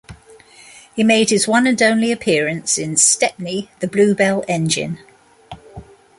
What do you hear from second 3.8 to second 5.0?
the "Bluebell" Engine".